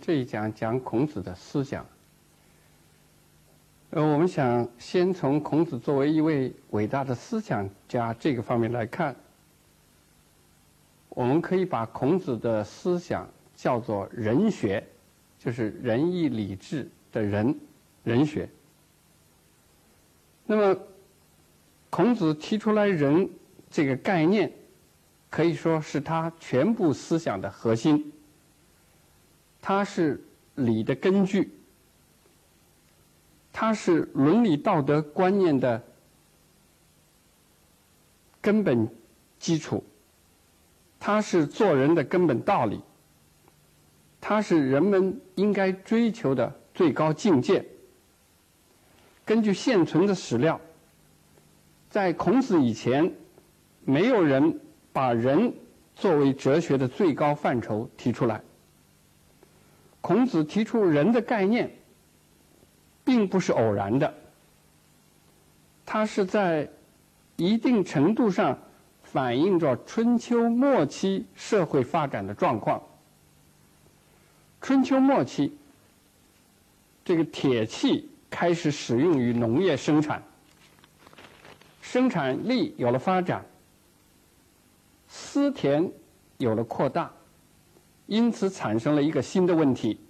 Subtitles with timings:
[0.00, 1.84] 这一讲讲孔子的思想。
[3.90, 9.16] 呃，我们想先从孔子作为一位伟大的思想家这个方面来看，
[11.08, 13.26] 我们可以把孔子的思想
[13.56, 14.86] 叫做仁学，
[15.38, 17.58] 就是仁义礼智的仁，
[18.04, 18.46] 仁学。
[20.44, 20.80] 那么，
[21.88, 23.28] 孔子提出来仁
[23.70, 24.52] 这个概念，
[25.30, 28.12] 可以说是他全部思想的核心。
[29.60, 31.52] 它是礼的根据，
[33.52, 35.82] 它是伦理道德观念的
[38.40, 38.88] 根本
[39.38, 39.84] 基础，
[40.98, 42.80] 它是做人的根本道理，
[44.20, 47.64] 它是人们应该追求的最高境界。
[49.24, 50.58] 根据现存的史料，
[51.90, 53.12] 在孔子以前，
[53.84, 54.60] 没有人
[54.92, 55.52] 把人
[55.94, 58.42] 作为哲学的最高范畴提出来。
[60.00, 61.70] 孔子提出人的概念，
[63.04, 64.14] 并不是偶然的，
[65.84, 66.68] 他是在
[67.36, 68.58] 一定程度上
[69.02, 72.82] 反映着春秋末期社会发展的状况。
[74.60, 75.56] 春秋末期，
[77.04, 80.22] 这个铁器开始使用于农业生产，
[81.80, 83.44] 生产力有了发展，
[85.06, 85.90] 私田
[86.38, 87.10] 有了扩大。
[88.08, 90.00] 因此产生了一个新的问题。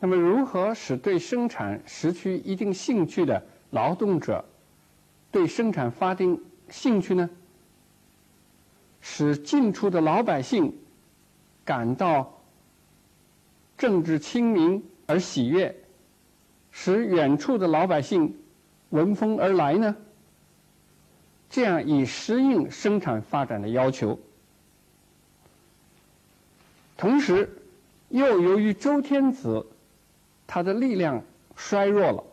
[0.00, 4.44] 那么，如何使对生产失去一定兴趣的劳动者
[5.32, 7.30] 对生产发定兴趣呢？
[9.00, 10.76] 使近处的老百姓
[11.64, 12.40] 感到
[13.76, 15.74] 政治清明而喜悦，
[16.72, 18.36] 使远处的老百姓
[18.90, 19.96] 闻风而来呢？
[21.48, 24.18] 这样以适应生产发展的要求。
[26.98, 27.48] 同时，
[28.08, 29.64] 又由于周天子
[30.48, 31.22] 他的力量
[31.54, 32.24] 衰弱了，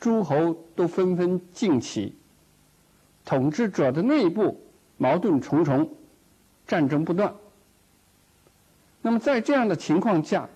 [0.00, 2.16] 诸侯都纷纷进起，
[3.22, 4.58] 统治者的内部
[4.96, 5.90] 矛盾重重，
[6.66, 7.34] 战争不断。
[9.02, 10.48] 那么在这样的情况下，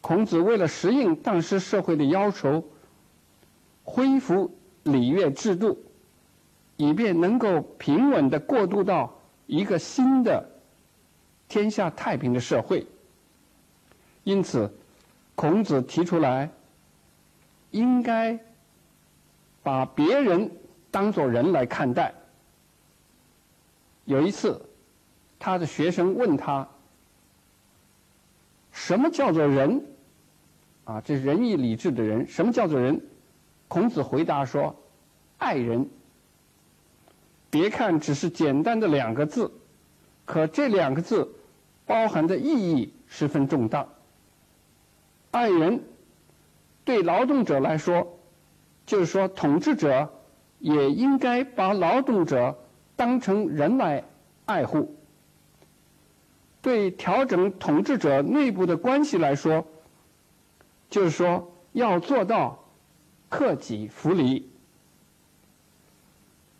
[0.00, 2.62] 孔子为了适应当时社会的要求，
[3.82, 5.82] 恢复礼乐制度，
[6.76, 10.53] 以便能够平稳的过渡到一个新的。
[11.54, 12.84] 天下太平的社会，
[14.24, 14.68] 因此，
[15.36, 16.50] 孔子提出来，
[17.70, 18.36] 应该
[19.62, 20.50] 把别人
[20.90, 22.12] 当作人来看待。
[24.04, 24.60] 有一次，
[25.38, 26.68] 他的学生问他
[28.72, 29.80] ：“什么叫做人？”
[30.82, 33.00] 啊，这仁义礼智的人，什么叫做人？
[33.68, 34.74] 孔子回答说
[35.38, 35.88] ：“爱人。”
[37.48, 39.52] 别看只是简单的两个字。
[40.24, 41.32] 可这两个字
[41.86, 43.86] 包含的意义十分重大。
[45.30, 45.82] 爱人
[46.84, 48.18] 对劳动者来说，
[48.86, 50.12] 就是说统治者
[50.58, 52.58] 也应该把劳动者
[52.96, 54.04] 当成人来
[54.44, 54.94] 爱护。
[56.62, 59.66] 对调整统治者内部的关系来说，
[60.88, 62.64] 就是说要做到
[63.28, 64.50] 克己复礼。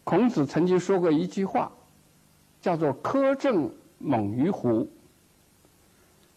[0.03, 1.73] 孔子曾经说过一句话。
[2.65, 4.89] 叫做苛政猛于虎。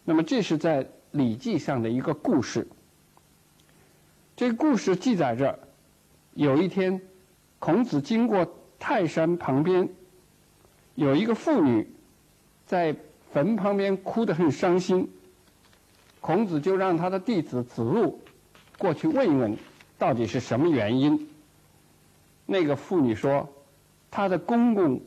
[0.08, 2.66] 那么这是在《礼记》上的一个故事。
[4.34, 5.58] 这个故事记载着，
[6.32, 7.02] 有一天，
[7.58, 9.86] 孔子经过泰山旁边，
[10.94, 11.86] 有一个妇女
[12.64, 12.96] 在
[13.34, 15.12] 坟旁边哭得很伤心。
[16.22, 18.18] 孔子就让他的弟子子路
[18.78, 19.58] 过去问一问，
[19.98, 21.28] 到底是什么原因。
[22.46, 23.46] 那个妇女说，
[24.10, 25.02] 她的公公。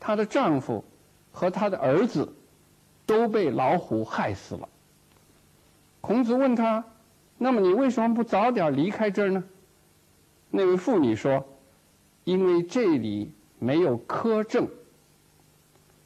[0.00, 0.86] 她的丈夫
[1.32, 2.32] 和她的儿子
[3.08, 4.68] 都被老虎害死了。
[6.02, 6.84] 孔子问他
[7.38, 9.42] ：“那么你为什么不早点离开这儿呢？”
[10.52, 11.42] 那位妇女说
[12.24, 14.68] ：“因为这里没有苛政。”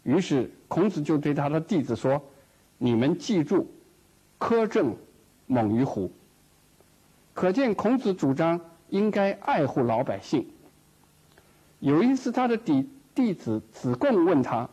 [0.04, 2.22] 于是孔子就对他的弟子说
[2.78, 3.66] ：“你们记住，
[4.38, 4.96] 苛政
[5.48, 6.08] 猛于虎。”
[7.34, 8.60] 可见孔子主张
[8.90, 10.46] 应该爱护老百姓。
[11.80, 12.88] 有一次，他的弟。
[13.14, 14.66] 弟子子贡问他：“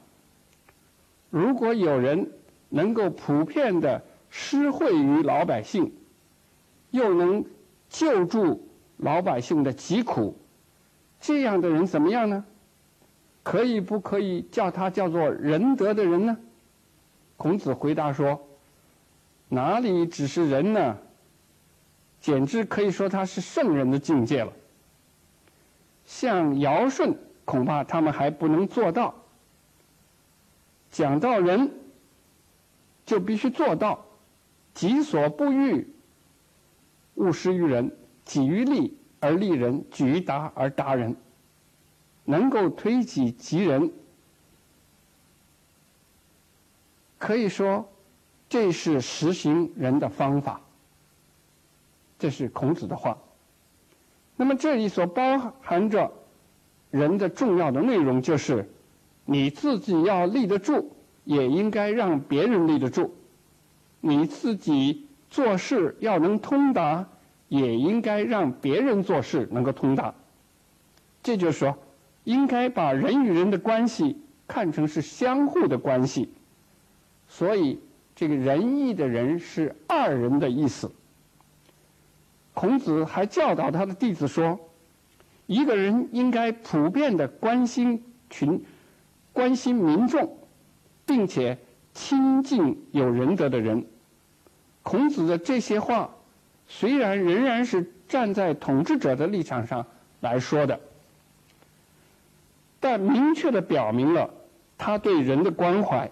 [1.29, 2.31] 如果有人
[2.69, 5.93] 能够普遍的施惠于老百姓，
[6.91, 7.45] 又能
[7.89, 8.67] 救助
[8.97, 10.37] 老百姓的疾苦，
[11.19, 12.45] 这样的人怎么样呢？
[13.43, 16.37] 可以不可以叫他叫做仁德的人呢？”
[17.37, 18.39] 孔子回答说
[19.49, 20.97] ：“哪里只是人呢？
[22.19, 24.51] 简直可以说他是圣人的境界了。
[26.05, 27.15] 像尧舜。”
[27.49, 29.18] 恐怕他们还不能做到。
[30.91, 31.71] 讲到人，
[33.05, 34.05] 就必须做到
[34.73, 35.87] 己所不欲，
[37.15, 37.89] 勿施于人；
[38.25, 41.15] 己欲立而立人，举于达而达人。
[42.25, 43.91] 能够推己及人，
[47.17, 47.89] 可以说
[48.47, 50.61] 这是实行人的方法。
[52.19, 53.17] 这是孔子的话。
[54.35, 56.11] 那么这里所包含着
[56.91, 58.69] 人的重要的内容，就是
[59.29, 60.91] 你自己要立得住，
[61.23, 63.11] 也应该让别人立得住；
[64.01, 67.07] 你自己做事要能通达，
[67.47, 70.15] 也应该让别人做事能够通达。
[71.21, 71.77] 这就是说。
[72.25, 76.29] 应该把人与人的关系看成是相互的关系，
[77.27, 77.79] 所以
[78.15, 80.91] 这个仁义的人是二人的意思。
[82.53, 84.59] 孔子还教导他的弟子说，
[85.47, 88.63] 一个人应该普遍的关心群、
[89.33, 90.37] 关心民众，
[91.05, 91.57] 并且
[91.93, 93.85] 亲近有仁德的人。
[94.83, 96.09] 孔子的这些话，
[96.67, 99.85] 虽然仍然是站在统治者的立场上
[100.19, 100.79] 来说的。
[102.79, 104.33] 但明确的表明了
[104.77, 106.09] 他对人的关怀。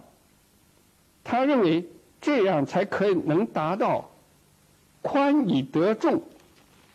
[1.23, 1.87] 他认为
[2.21, 4.09] 这样才可以能达到
[5.01, 6.21] 宽以得众，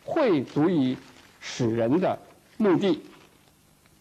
[0.05, 0.97] 惠足以
[1.39, 2.19] 使人的
[2.57, 3.01] 目的。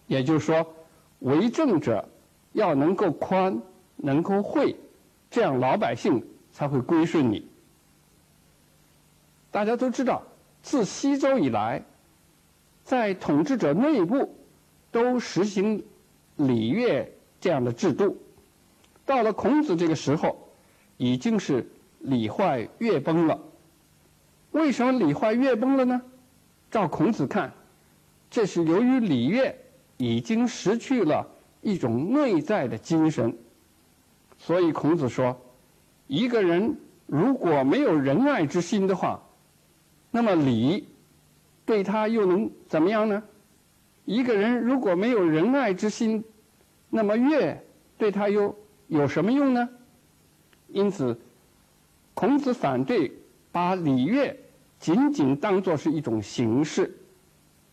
[0.06, 0.74] 也就是说，
[1.20, 2.06] 为政者
[2.52, 3.60] 要能够宽，
[3.96, 4.76] 能够惠，
[5.30, 7.46] 这样老百姓才会归顺你。
[9.50, 10.22] 大家都知道，
[10.62, 11.82] 自西周以来，
[12.84, 14.36] 在统治者内部。
[14.92, 15.82] 都实行
[16.36, 17.10] 礼乐
[17.40, 18.18] 这样的制度，
[19.06, 20.50] 到了孔子这个时候，
[20.98, 21.66] 已经是
[22.00, 23.40] 礼坏乐崩了。
[24.50, 26.02] 为什么礼坏乐崩了呢？
[26.70, 27.54] 照孔子看，
[28.30, 29.56] 这是由于礼乐
[29.96, 31.26] 已经失去了
[31.62, 33.34] 一种内在的精神。
[34.36, 35.40] 所以孔子说，
[36.06, 36.76] 一个人
[37.06, 39.22] 如果没有仁爱之心的话，
[40.10, 40.86] 那么礼
[41.64, 43.22] 对他又能怎么样呢？
[44.04, 46.24] 一个人如果没有仁爱之心，
[46.90, 47.64] 那么乐
[47.96, 48.54] 对他又
[48.88, 49.68] 有什么用呢？
[50.68, 51.18] 因此，
[52.14, 53.12] 孔子反对
[53.52, 54.36] 把礼乐
[54.80, 56.98] 仅仅当作是一种形式。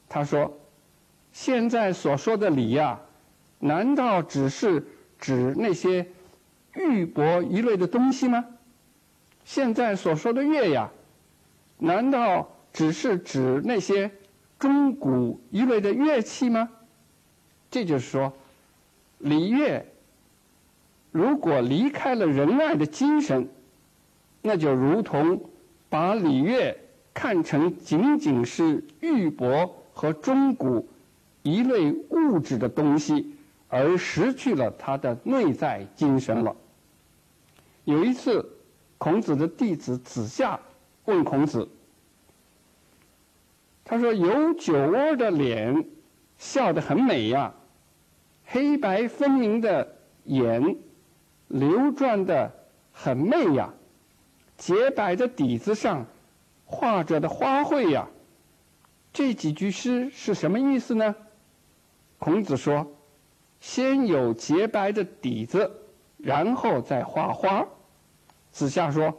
[0.08, 0.56] 他说
[1.34, 3.00] ：“现在所说的礼呀，
[3.60, 4.86] 难道只是
[5.20, 6.08] 指那些
[6.76, 8.46] 玉帛一类的东西吗？
[9.46, 10.90] 现在所说的乐呀，
[11.78, 14.12] 难道只是指那些？”
[14.60, 16.70] 钟鼓一类的乐器吗？
[17.72, 18.34] 这就是说，
[19.20, 19.86] 礼乐
[21.14, 23.48] 如果离开了仁爱的精神，
[24.42, 25.42] 那就如同
[25.88, 26.78] 把礼乐
[27.14, 30.90] 看成仅仅是玉帛和钟鼓
[31.44, 33.34] 一类物质的东西，
[33.70, 36.56] 而失去了它的内在精神了。
[37.86, 38.46] 有一次，
[38.98, 40.60] 孔子的弟子子夏
[41.06, 41.70] 问孔子。
[43.86, 45.86] 他说：“有酒窝的脸，
[46.38, 47.54] 笑得很美呀；
[48.46, 49.96] 黑白分明的
[50.26, 50.76] 眼，
[51.48, 52.52] 流转的
[52.92, 53.74] 很媚呀；
[54.58, 56.06] 洁白的底子上
[56.66, 58.08] 画着的花卉呀。”
[59.12, 61.16] 这几句诗是什么意思呢？
[62.20, 62.86] 孔子说
[63.60, 65.72] ：“先有洁白的底子，
[66.18, 67.66] 然后再画花。”
[68.52, 69.16] 子夏说：“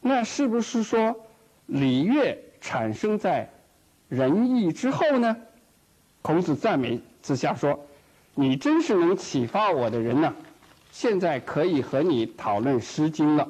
[0.00, 1.14] 那是不是说
[1.66, 3.48] 礼乐产生在？”
[4.08, 5.36] 仁义之后呢？
[6.22, 7.86] 孔子赞美子夏说
[8.34, 10.34] ：“你真是能启发我的人呐！
[10.90, 13.48] 现在可以和你讨论《诗经》了。”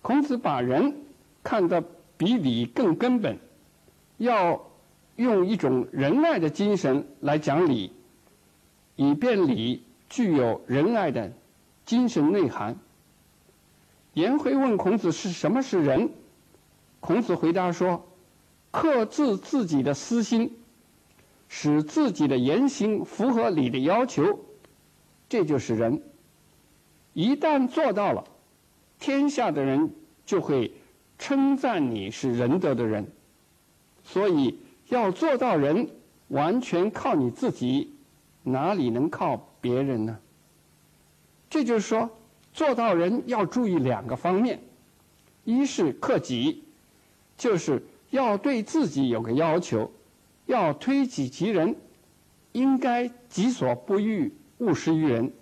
[0.00, 0.94] 孔子把人
[1.42, 1.84] 看得
[2.16, 3.38] 比礼更根本，
[4.16, 4.58] 要
[5.16, 7.92] 用一种仁爱的精神来讲礼，
[8.96, 11.32] 以便礼具有仁爱的
[11.84, 12.76] 精神内涵。
[14.14, 16.10] 颜回问孔子是什么是仁？
[17.00, 18.04] 孔子回答说。
[18.72, 20.54] 克制自己的私心，
[21.48, 24.38] 使自己的言行符合礼的要求，
[25.30, 26.02] 这就是仁。
[27.14, 28.24] 一旦做到了，
[28.98, 29.94] 天下的人
[30.26, 30.74] 就会
[31.18, 33.10] 称赞你是仁德的人。
[34.04, 35.88] 所以要做到仁，
[36.28, 37.95] 完全靠你自己，
[38.46, 40.18] 哪里能靠别人呢？
[41.50, 42.10] 这就是说，
[42.52, 44.60] 做到人要注意两个方面：
[45.44, 46.64] 一是克己，
[47.36, 47.82] 就是。
[48.10, 49.90] 要对自己有个要求，
[50.46, 51.74] 要推己及人，
[52.52, 55.32] 应该己所不欲，勿施于人。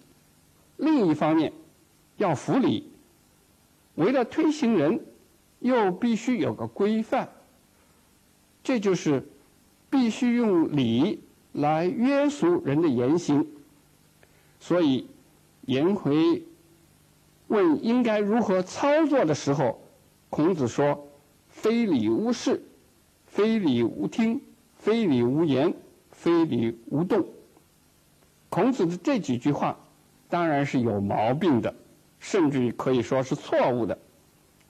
[0.78, 1.52] 另一方面，
[2.16, 2.90] 要服礼，
[3.96, 5.04] 为了推行人，
[5.58, 7.28] 又必须有个规范。
[8.62, 9.28] 这就是
[9.90, 11.20] 必须用礼
[11.54, 13.46] 来约束人的言行。
[14.61, 15.08] 所以，
[15.62, 16.42] 颜回
[17.46, 19.80] 问应该如何操作的时候，
[20.30, 21.08] 孔子说
[21.49, 22.62] ：“非礼勿视，
[23.26, 24.40] 非礼勿听，
[24.76, 25.73] 非礼勿言，
[26.11, 27.25] 非礼勿动。”
[28.50, 29.78] 孔子的这几句话
[30.28, 31.75] 当然是有毛病的，
[32.18, 33.96] 甚至可以说是错误的。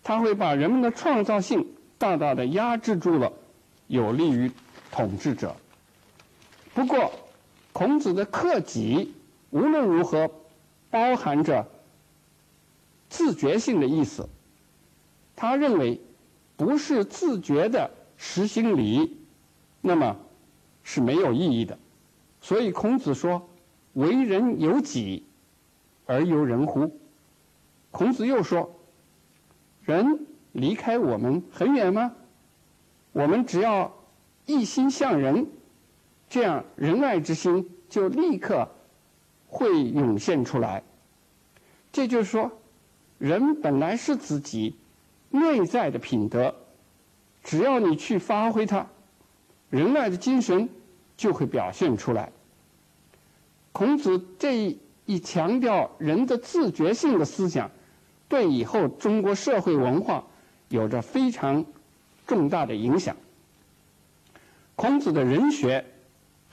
[0.03, 3.33] 他会把人们的创造性大大的压制住了，
[3.87, 4.51] 有利于
[4.91, 5.57] 统治者。
[6.75, 7.13] 不过，
[7.73, 9.15] 孔子的克己
[9.51, 10.31] 无论如何
[10.91, 11.67] 包含着。
[13.09, 14.29] 自觉性的意思，
[15.37, 16.01] 他认为
[16.57, 19.19] 不是自觉的实行礼，
[19.81, 20.17] 那么
[20.83, 21.79] 是没有意义的。
[22.41, 23.49] 所以孔子说
[23.95, 25.25] ：“为人有己，
[26.07, 26.99] 而由人乎？”
[27.93, 28.75] 孔子又说
[29.85, 32.17] ：“人离开我们很远吗？
[33.13, 33.95] 我们只要
[34.47, 35.47] 一心向人，
[36.35, 38.69] 这样仁爱之心就立刻
[39.47, 40.83] 会涌现出来。”
[41.93, 42.51] 这就是说。
[43.17, 44.77] 人本来是自己
[45.31, 46.53] 内在的品德，
[47.45, 48.85] 只要你去发挥它，
[49.71, 50.69] 仁爱的精神
[51.17, 52.33] 就会表现出来。
[53.71, 54.77] 孔子这
[55.07, 57.71] 一强调人的自觉性的思想，
[58.29, 60.25] 对以后中国社会文化
[60.69, 61.65] 有着非常
[62.27, 63.17] 重大的影响。
[64.75, 65.85] 孔子的人学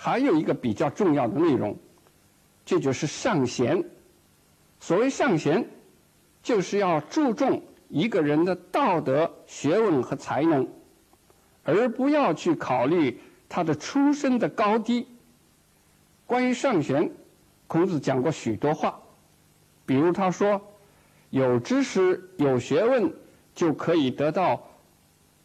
[0.03, 1.77] 还有一个比较重要的内容，
[2.65, 3.85] 这就是尚贤。
[4.79, 5.69] 所谓尚贤。
[6.43, 10.67] 就是要注重一个人的道德、学问和才能，
[11.63, 15.05] 而不要去考虑他的出身的高低。
[16.25, 17.11] 关于上贤，
[17.67, 18.99] 孔子讲过许多话，
[19.85, 20.59] 比如他说
[21.29, 23.13] ：“有知识、有学问，
[23.53, 24.67] 就可以得到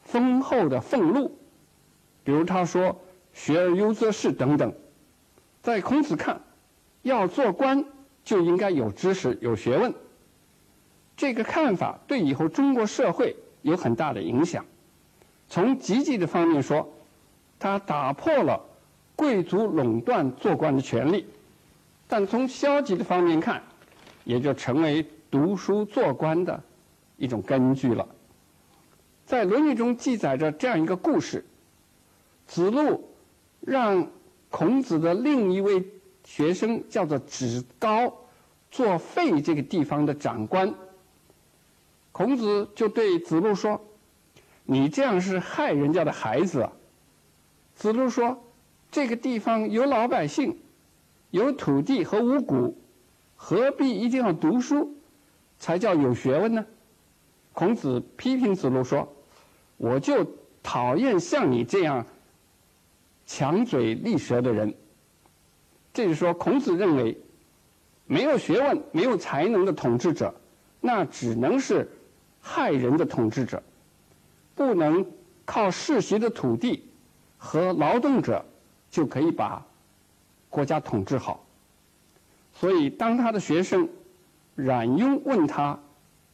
[0.00, 1.36] 丰厚的俸禄。”
[2.24, 2.98] 比如他说
[3.36, 4.72] ：“学而优则仕”等等。
[5.62, 6.40] 在孔子看，
[7.02, 7.84] 要做官
[8.24, 9.94] 就应该有知识、有学问。
[11.16, 14.64] 这个看法对以后中国社会有很大的影响。
[15.48, 16.88] 从积极的方面说，
[17.58, 18.60] 它打破了
[19.14, 21.24] 贵族垄断做官的权利；
[22.08, 23.62] 但从消极的方面看，
[24.24, 26.62] 也就成为读书做官的
[27.16, 28.08] 一种根据了。
[29.26, 31.44] 在《论语》中记载着这样一个故事：
[32.46, 33.08] 子路
[33.66, 34.08] 让
[34.48, 35.84] 孔子的另一位
[36.24, 38.14] 学生叫做子高
[38.70, 40.72] 做费这个地方的长官。
[42.12, 43.84] 孔子就对子路说
[44.64, 46.72] ：“你这样是害人家的孩子。”啊。”
[47.74, 48.44] 子路说
[48.90, 50.56] ：“这个地方有老百姓，
[51.30, 52.78] 有土地和五谷，
[53.34, 54.96] 何必一定要读书，
[55.58, 56.64] 才叫有学问呢？”
[57.52, 59.12] 孔子批评子路说
[59.76, 60.26] ：“我就
[60.62, 62.06] 讨厌像你这样
[63.26, 64.72] 强嘴利舌的人。”
[65.92, 67.18] 这就是说，孔子认为，
[68.06, 70.34] 没有学问、没有才能的统治者，
[70.80, 71.90] 那只能是。
[72.48, 73.60] 害人的统治者，
[74.54, 75.04] 不能
[75.44, 76.88] 靠世袭的土地
[77.36, 78.44] 和劳动者
[78.88, 79.66] 就可以把
[80.48, 81.44] 国家统治好。
[82.54, 83.88] 所以，当他的学生
[84.54, 85.76] 冉雍问他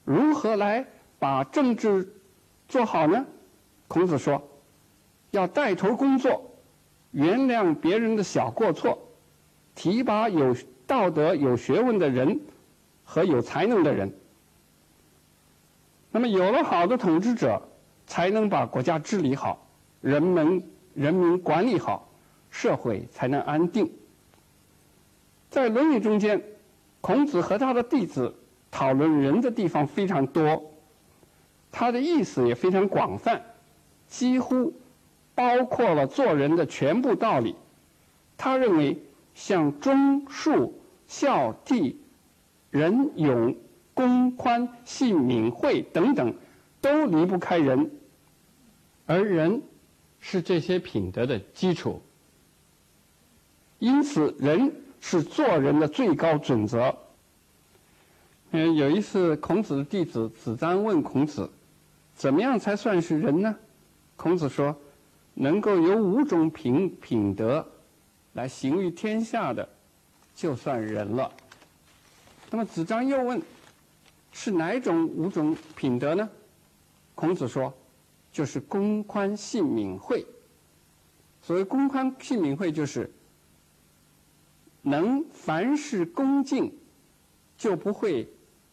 [0.05, 0.87] 如何来
[1.19, 2.07] 把政治
[2.69, 3.25] 做好呢？
[3.89, 4.47] 孔子说：
[5.31, 6.52] 要带头工作，
[7.13, 8.99] 原谅别人的小过错，
[9.75, 10.55] 提拔有
[10.87, 12.41] 道德、有学问的人
[13.05, 14.13] 和有才能的人。
[16.11, 17.63] 那么有了好的统治者，
[18.07, 19.67] 才能把国家治理好，
[20.01, 20.63] 人们
[20.95, 22.09] 人民管理好，
[22.51, 23.91] 社会才能安定。
[25.49, 26.43] 在《论语》中间，
[27.01, 28.35] 孔子和他的弟子
[28.71, 30.63] 讨论人的地方非常多，
[31.71, 33.43] 他的意思也非常广泛，
[34.07, 34.73] 几乎
[35.35, 37.55] 包括了做人的全部道理。
[38.37, 39.03] 他认为，
[39.35, 40.73] 像忠恕
[41.07, 41.95] 孝悌
[42.71, 43.57] 仁勇。
[43.95, 46.35] 公宽信敏惠等等，
[46.81, 47.91] 都离不开人，
[49.05, 49.61] 而人
[50.19, 52.01] 是这些品德的基础。
[53.79, 56.97] 因此，人是做人的最高准则。
[58.53, 61.51] 嗯，有一次，孔子的弟子子张问孔子
[62.17, 63.55] ：“怎么样才算是人呢？”
[64.17, 64.75] 孔子说
[65.35, 67.67] ：“能够有五种品品德
[68.33, 69.69] 来行于天下的，
[70.35, 71.33] 就算人了。”
[72.51, 73.43] 那么子张又问。
[74.35, 76.27] 是哪种五种品德呢？
[77.15, 77.71] 孔子说，
[78.33, 80.25] 就是公宽信敏惠。
[81.43, 83.13] 所谓公宽信敏惠，就是
[84.81, 86.75] 能凡事恭敬，
[87.59, 88.27] 就不会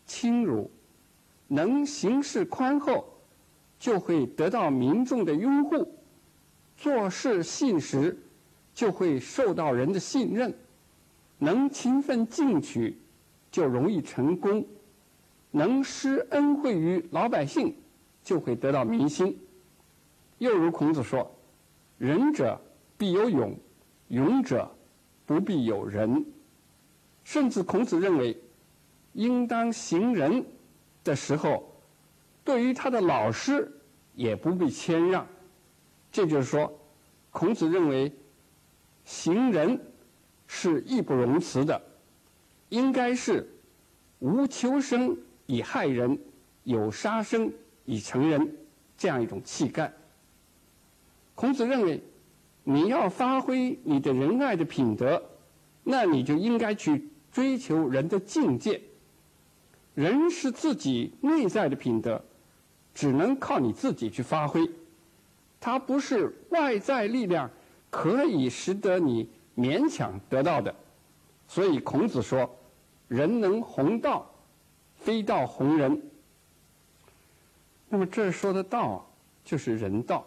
[0.06, 0.72] 轻辱；
[1.50, 3.06] 能行事宽厚，
[3.78, 5.84] 就会得到民众的拥护；
[6.80, 8.18] 做事信实，
[8.74, 10.50] 就会受到人的信任；
[11.38, 12.98] 能勤奋进取，
[13.52, 14.66] 就容易成功。
[15.52, 17.76] 能施恩惠于老百姓，
[18.24, 19.38] 就会得到民心。
[20.38, 21.30] 又如孔子说
[22.00, 22.58] ：“仁者
[22.98, 23.54] 必有勇，
[24.08, 24.74] 勇者
[25.26, 26.26] 不必有仁。”
[27.26, 28.42] 甚至孔子认为，
[29.12, 30.46] 应当行仁
[31.04, 31.76] 的时候，
[32.46, 33.70] 对于他的老师
[34.16, 35.28] 也不必谦让。
[36.12, 36.80] 这就是说，
[37.32, 38.12] 孔子认为
[39.06, 39.80] 行仁
[40.48, 41.82] 是义不容辞的，
[42.70, 43.48] 应该是
[44.20, 46.20] 无求生以害人，
[46.64, 47.52] 有杀生
[47.86, 48.56] 以成仁
[48.98, 49.94] 这样一种气概。
[51.36, 52.04] 孔子认为，
[52.64, 55.24] 你要发挥你的仁爱的品德，
[55.84, 57.10] 那你就应该去。
[57.32, 58.82] 追求人的境界，
[59.94, 62.26] 人是自己内在的品德，
[62.96, 64.68] 只能靠你自己去发挥，
[65.60, 67.50] 它不是外在力量
[67.90, 70.74] 可以使得你勉强得到的。
[71.48, 72.50] 所以孔子说
[73.08, 74.30] ：“人能弘道，
[74.96, 76.02] 非道弘人。”
[77.90, 79.06] 那么这说的道
[79.44, 80.26] 就是人道，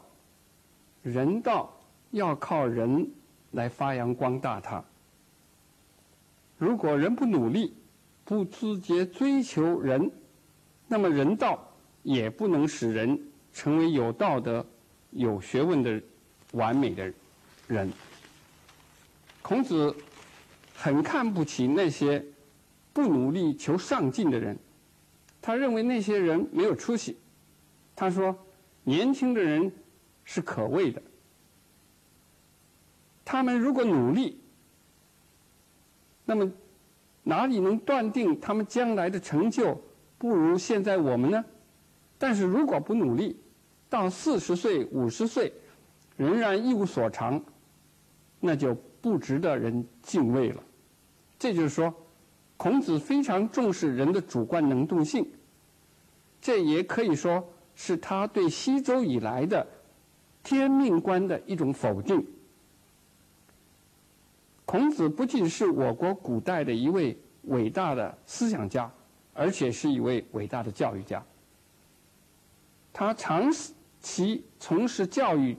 [1.02, 1.72] 人道
[2.10, 3.08] 要靠人
[3.52, 4.82] 来发扬光大它。
[6.58, 7.72] 如果人不努力，
[8.24, 10.10] 不自觉追求人，
[10.88, 11.59] 那么人道
[12.02, 13.18] 也不能使人
[13.52, 14.66] 成为有道德、
[15.12, 16.03] 有学问的
[16.53, 17.12] 完美的
[17.68, 17.90] 人。
[19.40, 19.94] 孔子
[20.75, 22.25] 很看不起那些
[22.92, 24.59] 不努力求上进的人，
[25.40, 27.16] 他认为那些人没有出息。
[27.94, 28.37] 他说
[28.85, 29.72] ：“年轻的人
[30.25, 31.03] 是可畏的，
[33.25, 34.38] 他们如果努力。”
[36.25, 36.51] 那么，
[37.25, 39.83] 哪里能断定他们将来的成就
[40.18, 41.44] 不如现在我们呢？
[42.16, 43.37] 但是如果不努力，
[43.92, 45.52] 到四十岁、五十岁
[46.16, 47.38] 仍然一无所长，
[48.40, 50.62] 那就不值得人敬畏了。
[51.38, 51.94] 这就是说，
[52.57, 55.31] 孔子非常重视人的主观能动性，
[56.40, 59.66] 这也可以说是他对西周以来的
[60.42, 62.26] 天命观的一种否定。
[64.64, 68.90] 孔子不仅是我国古代的一位伟大的思想家，
[69.35, 71.22] 而且是一位伟大的教育家。
[72.90, 73.52] 他长
[74.02, 75.56] 其从事教育，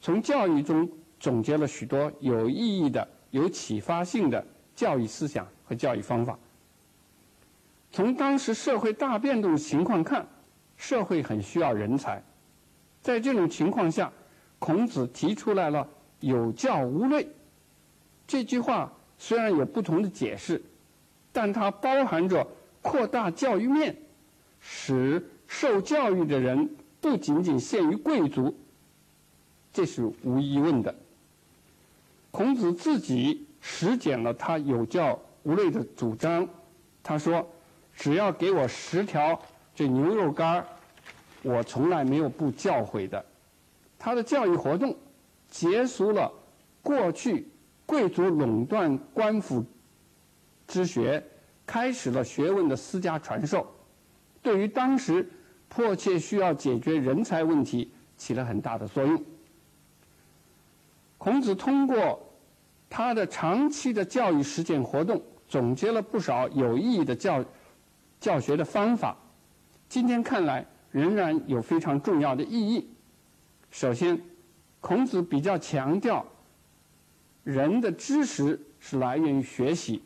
[0.00, 6.38] 从教育中总结了许多有意义的、有启发性的教育思想和教育方法。
[7.90, 10.26] 从当时社会大变动情况看，
[10.76, 12.22] 社会很需要人才。
[13.00, 14.12] 在这种情况下，
[14.58, 15.88] 孔子提出来了
[16.20, 17.26] “有教无类”。
[18.26, 20.62] 这句话虽然有不同的解释，
[21.32, 22.46] 但它包含着
[22.80, 23.96] 扩大教育面，
[24.60, 28.56] 使受教育的人不仅仅限于贵族，
[29.72, 30.94] 这是无疑问的。
[32.30, 36.48] 孔子自己实践了他有教无类的主张，
[37.02, 37.46] 他说
[37.94, 39.38] ：“只要给我十条
[39.74, 40.64] 这牛肉干
[41.42, 43.22] 我从来没有不教诲的。”
[43.98, 44.96] 他的教育活动
[45.50, 46.32] 结束了
[46.80, 47.48] 过去。
[47.84, 49.62] 贵族垄断官府
[50.66, 51.22] 之学，
[51.66, 53.66] 开始了学问的私家传授，
[54.40, 55.28] 对于当时
[55.74, 59.24] 迫切需要解决人才问题起了很大的作用。
[61.16, 62.20] 孔子通过
[62.90, 67.42] 他的长期的教育实践活动，总结了不少有意义的教
[68.20, 69.16] 教学的方法。
[69.88, 72.90] 今天看来，仍然有非常重要的意义。
[73.70, 74.20] 首先，
[74.78, 76.22] 孔子比较强调。
[77.44, 80.02] 人的知识是来源于学习，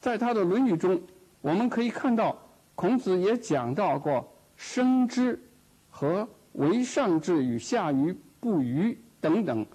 [0.00, 1.00] 在他的《论语》中，
[1.40, 2.36] 我们可以看到
[2.74, 4.31] 孔子也讲到过
[4.62, 5.42] “生之”
[5.90, 9.66] 和“为上智与下愚不愚”等等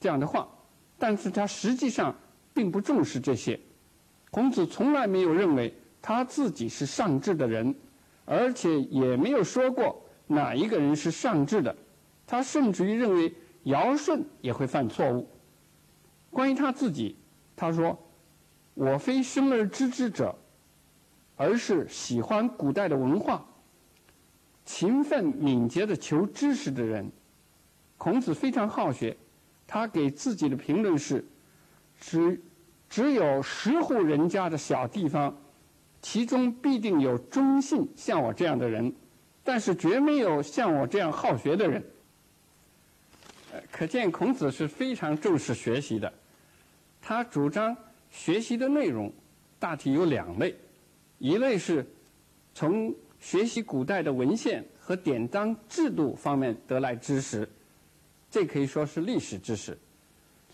[0.00, 0.48] 这样的话，
[0.98, 2.14] 但是他实际上
[2.54, 3.60] 并不重视这些。
[4.30, 7.74] 孔子从来没有认为他自己是上智的人，
[8.24, 11.76] 而且也没有说过哪一个人是上智的。
[12.26, 15.28] 他甚至于认为尧舜也会犯错误。
[16.30, 17.14] 关于他自己，
[17.54, 17.98] 他说
[18.72, 20.34] ：“我非生而知之者，
[21.36, 23.44] 而是喜欢古代的文化、
[24.64, 27.10] 勤奋敏捷的求知识的人。”
[27.98, 29.16] 孔子非常好学，
[29.66, 31.24] 他给自己的评论是
[32.00, 32.40] ：“只
[32.88, 35.36] 只有十户人家的小地方，
[36.00, 38.92] 其中必定有忠信像我这样的人，
[39.44, 41.84] 但是绝没有像我这样好学的人。”
[43.70, 46.12] 可见孔子是非常重视学习的。
[47.02, 47.76] 他主张
[48.10, 49.12] 学习的内容
[49.58, 50.54] 大体有两类，
[51.18, 51.84] 一类是
[52.54, 57.48] 从学习古代的文献和典章制度方面得来知识，
[58.30, 59.74] 这可以说是历史知识；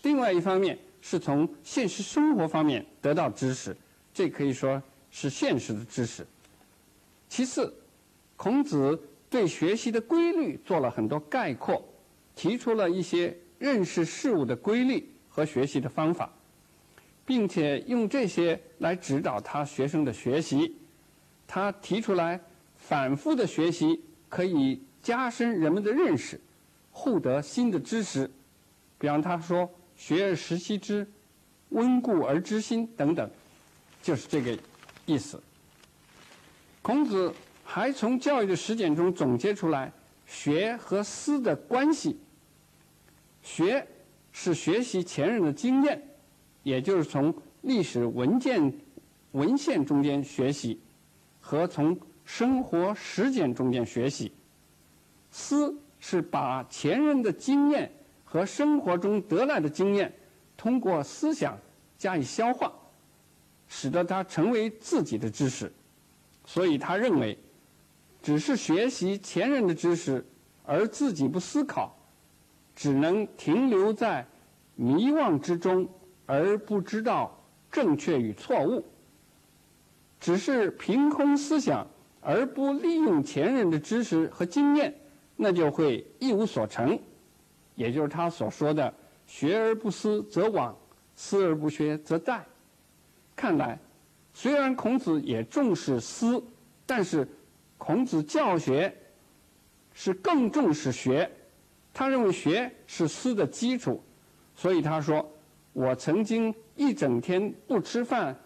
[0.03, 3.75] 另外一方面是从现实生活方面得到知识，
[4.13, 6.27] 这可以说是现实的知识。
[7.29, 7.73] 其次，
[8.35, 8.99] 孔子
[9.29, 11.83] 对学习的规律做了很多概括，
[12.35, 16.31] 提出了一些认识事物的规律和学习的方法，
[17.25, 20.75] 并且用这些来指导他学生的学习。
[21.49, 22.39] 他提出来，
[22.87, 26.39] 反复的学习可以加深人们的认识，
[26.89, 28.31] 获得新的知识。
[28.97, 31.05] 比方他说：“学而时习之，
[31.71, 33.29] 温故而知新”等等，
[34.01, 34.57] 就是这个
[35.05, 35.43] 意思。
[36.81, 37.33] 孔子
[37.65, 39.91] 还从教育的实践中总结出来
[40.25, 42.17] 学和思的关系。
[43.43, 43.85] 学
[44.31, 46.01] 是学习前人的经验，
[46.63, 48.73] 也就是从历史文件、
[49.33, 50.79] 文献中间学习，
[51.41, 51.97] 和从
[52.27, 54.33] 生活实践中间学习。
[55.31, 57.89] 思是把前人的经验
[58.25, 60.13] 和生活中得来的经验，
[60.57, 61.57] 通过思想
[61.97, 62.71] 加以消化，
[63.69, 65.71] 使得它成为自己的知识。
[66.45, 67.37] 所以他认为，
[68.21, 70.25] 只是学习前人的知识，
[70.65, 71.95] 而自己不思考，
[72.75, 74.27] 只能停留在
[74.75, 75.87] 迷惘之中，
[76.25, 78.83] 而不知道正确与错误。
[80.19, 81.87] 只是凭空思想，
[82.27, 84.93] 而不利用前人的知识和经验，
[85.37, 86.99] 那就会一无所成。
[87.75, 88.93] 也就是他所说的
[89.25, 90.75] “学而不思则罔，
[91.15, 92.41] 思而不学则殆”。
[93.33, 93.79] 看来。
[94.33, 96.43] 虽然孔子也重视思，
[96.85, 97.27] 但是
[97.79, 98.95] 孔子教学
[99.93, 101.27] 是更重视学。
[101.91, 103.99] 他认为学是思的基础，
[104.53, 105.27] 所以他说
[105.73, 108.37] ：“我曾经一整天不吃饭，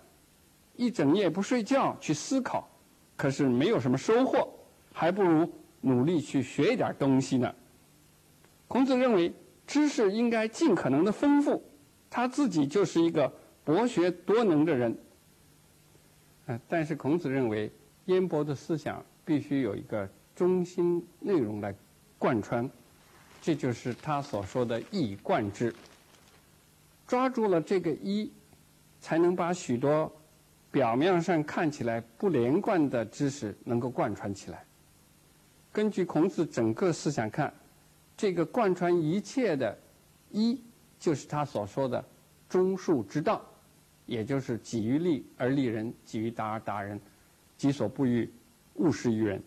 [0.77, 2.70] 一整夜不睡觉去思考，
[3.21, 4.51] 可是没有什么收获，
[4.91, 5.47] 还不如
[5.81, 7.53] 努力去学一点东西呢。”
[8.67, 9.31] 孔子认为
[9.67, 11.63] 知识应该尽可能的丰富，
[12.09, 13.31] 他自己就是一个
[13.63, 14.97] 博学多能的人。
[16.67, 17.71] 但是孔子认为，
[18.05, 21.75] 渊博的思想必须有一个中心内容来
[22.17, 22.67] 贯穿，
[23.39, 25.71] 这就是他所说的“一以贯之”。
[27.05, 28.31] 抓住了这个“一”，
[28.99, 30.11] 才能把许多
[30.71, 34.65] 表面上看起来不连贯的知识能够贯穿起来。
[35.71, 37.53] 根据孔子整个思想看，
[38.17, 39.77] 这个贯穿一切的
[40.31, 40.59] “一”，
[40.97, 42.03] 就是他所说的
[42.49, 43.45] “中恕之道”。
[44.07, 46.99] 也就是己于利而利人，己于达而达人，
[47.55, 48.29] 己所不欲，
[48.73, 49.41] 勿施于人。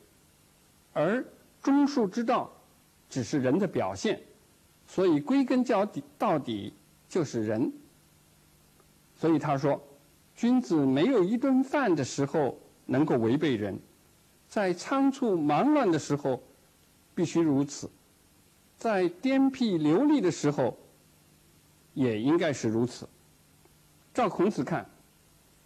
[0.94, 1.22] 而
[1.60, 2.50] 中恕之道，
[3.10, 4.18] 只是人的表现，
[4.86, 6.72] 所以归根到底到底
[7.08, 7.70] 就是人。
[9.14, 9.78] 所以他说，
[10.36, 13.78] 君子没有一顿饭的时候能够违背人，
[14.48, 16.42] 在仓促忙乱的时候
[17.14, 17.88] 必须如此，
[18.76, 20.76] 在颠沛流离的时候
[21.92, 23.08] 也应该是如此。
[24.12, 24.88] 照孔子看，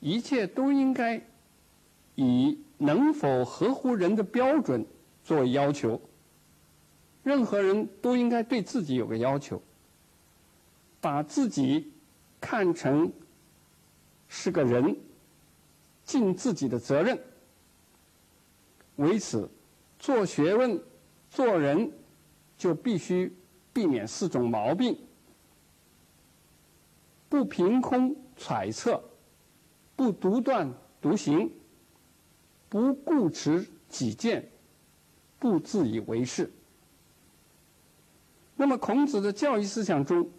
[0.01, 1.21] 一切都应该
[2.15, 4.87] 以能否合乎人的标准
[5.25, 6.01] 作为要求。
[7.23, 9.61] 任何人都应该对自己有个要求，
[11.01, 11.93] 把自己
[12.41, 13.13] 看成
[14.29, 14.97] 是个人，
[16.05, 17.19] 尽自己的责任。
[18.97, 19.51] 为此，
[19.99, 20.81] 做学问、
[21.31, 21.91] 做人，
[22.57, 23.35] 就必须
[23.73, 24.99] 避免四种毛病：
[27.29, 28.15] 不凭空。
[28.41, 29.03] 揣测，
[29.97, 31.51] 不独断独行，
[32.69, 34.49] 不固持己见，
[35.41, 36.49] 不自以为是。
[38.55, 40.31] 那么，孔子的教育思想中，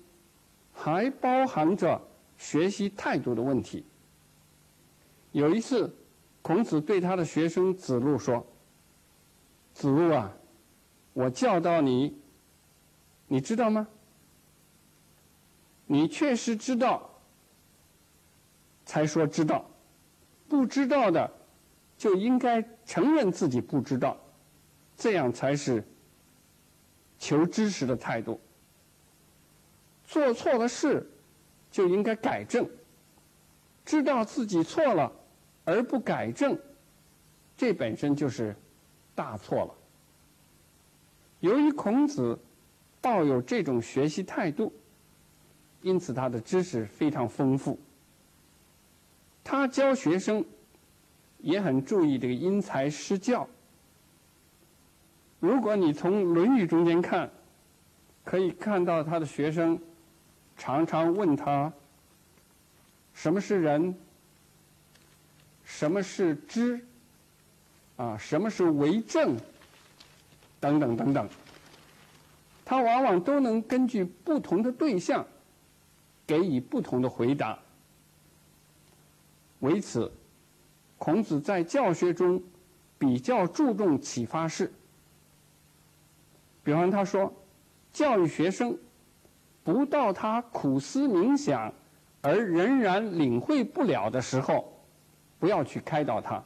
[0.72, 2.02] 还包含着
[2.40, 3.86] 学习态度的问题。
[5.34, 5.94] 有一次，
[6.42, 8.44] 孔子对他的学生子路说
[9.76, 10.34] ：“子路啊，
[11.14, 12.18] 我教导你，
[13.28, 13.88] 你知道吗？
[15.86, 17.08] 你确实知道。”
[18.86, 19.70] 才说知道，
[20.48, 21.32] 不知道的
[21.96, 24.18] 就应该承认自己不知道，
[24.98, 25.84] 这样才是
[27.20, 28.42] 求知识的态度。
[30.06, 31.08] 做错了事
[31.72, 32.68] 就应该改正，
[33.86, 35.12] 知道自己错了
[35.66, 36.58] 而不改正，
[37.56, 38.56] 这本身就是
[39.14, 39.74] 大错了。
[41.40, 42.38] 由于孔子
[43.02, 44.74] 抱有这种学习态度，
[45.82, 47.80] 因此他的知识非常丰富。
[49.44, 50.44] 他教学生
[51.38, 53.48] 也很注意这个因材施教。
[55.40, 57.32] 如果你从《论语》中间看，
[58.26, 59.80] 可以看到他的学生
[60.60, 61.72] 常常问他：
[63.14, 63.98] 什么是仁？
[65.64, 66.86] 什么是知？
[67.96, 69.38] 啊，什么是为政？
[70.60, 71.30] 等等等等。
[72.66, 75.26] 他往往都能根据不同的对象
[76.28, 77.58] 给予不同的回答。
[79.60, 80.12] 为此，
[80.98, 82.44] 孔子在教学中
[82.98, 84.72] 比较注重启发式。
[86.64, 87.34] 比方他说，
[87.92, 88.78] 教育学生，
[89.64, 91.74] 不到他苦思冥想
[92.22, 94.74] 而仍然领会不了的时候，
[95.38, 96.44] 不要去开导他；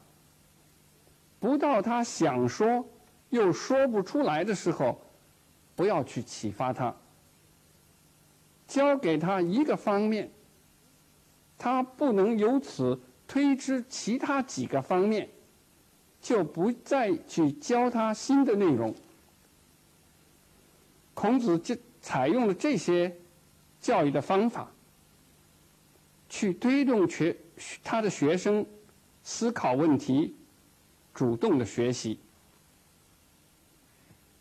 [1.40, 2.84] 不到他想说
[3.30, 5.00] 又说不出来的时候，
[5.74, 6.94] 不要去启发他。
[8.66, 10.30] 教给他一个方面，
[11.58, 15.28] 他不能由此推知其他几个方面，
[16.20, 18.94] 就不再去教他新的内容。
[21.12, 23.16] 孔子就采用了这些
[23.80, 24.70] 教育的方法，
[26.28, 27.34] 去推动学
[27.82, 28.66] 他的学生
[29.22, 30.36] 思考问题，
[31.14, 32.18] 主动的学习。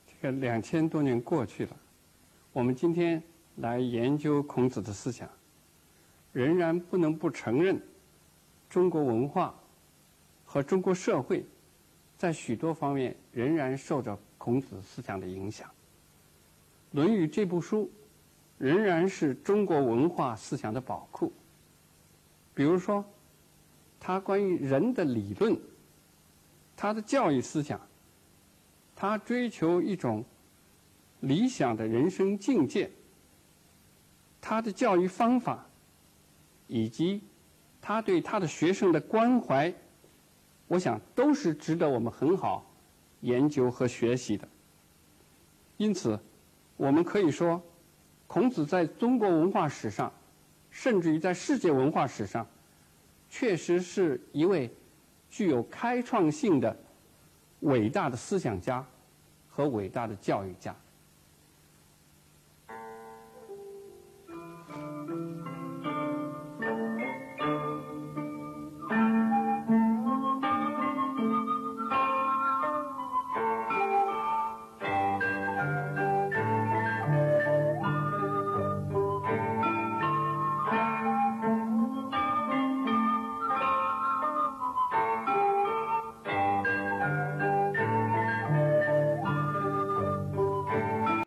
[0.05, 1.77] 这个两千多年过去了，
[2.51, 3.23] 我们今天。
[3.57, 5.29] 来研究孔子的思想，
[6.31, 7.79] 仍然不能不承认，
[8.67, 9.53] 中国文化
[10.43, 11.45] 和中国社会
[12.17, 15.69] 在许多方面仍然受着孔子思想的影响。
[16.93, 17.91] 《论语》这部书
[18.57, 21.33] 仍然是中国文化思想的宝库。
[22.53, 23.03] 比如说，
[23.99, 25.59] 他关于人的理论，
[26.77, 27.81] 他的教育思想，
[28.95, 30.23] 他追求一种
[31.21, 32.89] 理想的人生境界。
[34.39, 35.65] 他的教育方法，
[36.67, 37.21] 以及
[37.81, 39.73] 他对他的学生的关怀，
[40.67, 42.69] 我想都是值得我们很好
[43.21, 44.47] 研究和学习的。
[45.77, 46.19] 因此，
[46.75, 47.61] 我们可以说，
[48.27, 50.11] 孔子在中国文化史上，
[50.69, 52.45] 甚至于在世界文化史上，
[53.29, 54.69] 确实是一位
[55.29, 56.75] 具有开创性的
[57.61, 58.85] 伟大的思想家
[59.49, 60.75] 和伟大的教育家。